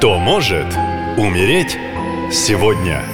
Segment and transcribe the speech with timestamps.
[0.00, 0.64] Кто может
[1.18, 1.76] умереть
[2.32, 3.04] сегодня?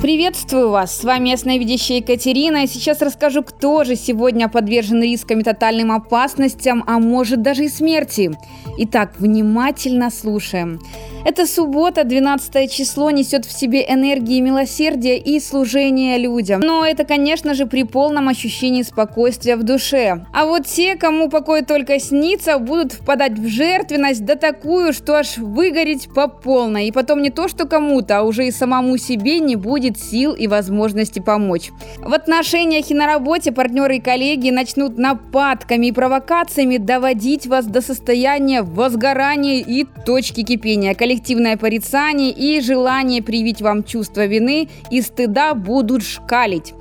[0.00, 0.96] Приветствую вас!
[0.96, 2.62] С вами ясновидящая Екатерина.
[2.62, 7.68] И сейчас расскажу, кто же сегодня подвержен рискам и тотальным опасностям, а может даже и
[7.68, 8.30] смерти.
[8.78, 10.78] Итак, внимательно слушаем.
[11.24, 16.60] Эта суббота, 12 число, несет в себе энергии милосердия и служения людям.
[16.60, 20.24] Но это, конечно же, при полном ощущении спокойствия в душе.
[20.32, 25.38] А вот те, кому покой только снится, будут впадать в жертвенность, да такую, что аж
[25.38, 26.86] выгореть по полной.
[26.86, 30.48] И потом не то, что кому-то, а уже и самому себе не будет сил и
[30.48, 31.70] возможности помочь.
[31.98, 37.80] В отношениях и на работе партнеры и коллеги начнут нападками и провокациями доводить вас до
[37.80, 45.54] состояния возгорания и точки кипения коллективное порицание и желание привить вам чувство вины и стыда
[45.54, 46.74] будут шкалить.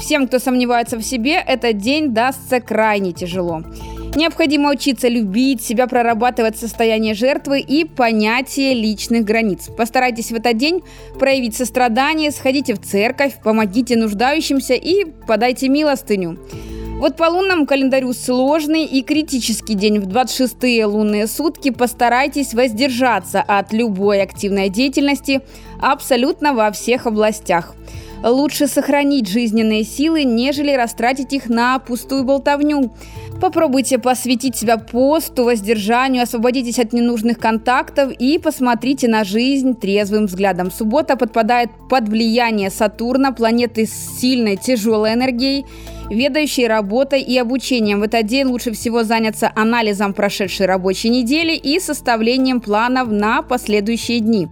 [0.00, 3.62] Всем, кто сомневается в себе, этот день дастся крайне тяжело.
[4.16, 9.68] Необходимо учиться любить себя, прорабатывать состояние жертвы и понятие личных границ.
[9.76, 10.82] Постарайтесь в этот день
[11.18, 16.38] проявить сострадание, сходите в церковь, помогите нуждающимся и подайте милостыню.
[16.98, 21.70] Вот по лунному календарю сложный и критический день в 26-е лунные сутки.
[21.70, 25.40] Постарайтесь воздержаться от любой активной деятельности
[25.82, 27.74] абсолютно во всех областях.
[28.24, 32.90] Лучше сохранить жизненные силы, нежели растратить их на пустую болтовню.
[33.38, 40.70] Попробуйте посвятить себя посту, воздержанию, освободитесь от ненужных контактов и посмотрите на жизнь трезвым взглядом.
[40.70, 45.66] Суббота подпадает под влияние Сатурна, планеты с сильной тяжелой энергией,
[46.08, 48.00] ведающей работой и обучением.
[48.00, 54.20] В этот день лучше всего заняться анализом прошедшей рабочей недели и составлением планов на последующие
[54.20, 54.48] дни.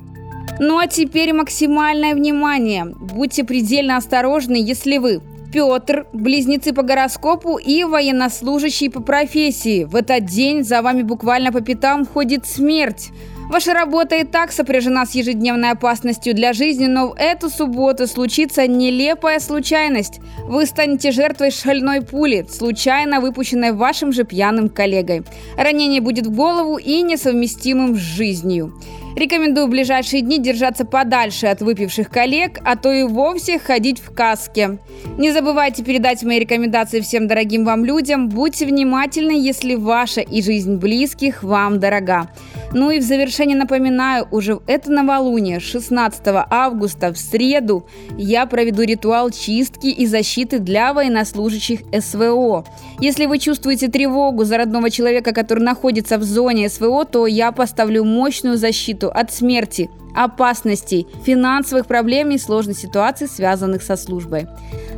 [0.60, 2.84] Ну а теперь максимальное внимание.
[2.84, 5.20] Будьте предельно осторожны, если вы
[5.52, 9.84] Петр, близнецы по гороскопу и военнослужащий по профессии.
[9.84, 13.10] В этот день за вами буквально по пятам ходит смерть.
[13.48, 18.66] Ваша работа и так сопряжена с ежедневной опасностью для жизни, но в эту субботу случится
[18.66, 20.20] нелепая случайность.
[20.44, 25.22] Вы станете жертвой шальной пули, случайно выпущенной вашим же пьяным коллегой.
[25.56, 28.72] Ранение будет в голову и несовместимым с жизнью.
[29.14, 34.14] Рекомендую в ближайшие дни держаться подальше от выпивших коллег, а то и вовсе ходить в
[34.14, 34.78] каске.
[35.18, 38.30] Не забывайте передать мои рекомендации всем дорогим вам людям.
[38.30, 42.30] Будьте внимательны, если ваша и жизнь близких вам дорога.
[42.74, 49.30] Ну и в завершение напоминаю, уже это новолуние, 16 августа в среду, я проведу ритуал
[49.30, 52.64] чистки и защиты для военнослужащих СВО.
[52.98, 58.04] Если вы чувствуете тревогу за родного человека, который находится в зоне СВО, то я поставлю
[58.04, 64.46] мощную защиту от смерти, опасностей, финансовых проблем и сложных ситуаций, связанных со службой.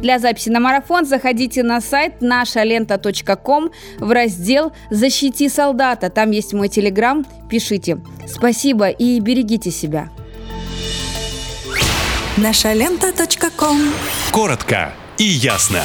[0.00, 6.10] Для записи на марафон заходите на сайт нашалента.ком в раздел «Защити солдата».
[6.10, 7.24] Там есть мой телеграм.
[7.48, 7.98] Пишите.
[8.26, 10.10] Спасибо и берегите себя.
[12.36, 13.78] Нашалента.ком
[14.32, 15.82] Коротко и ясно.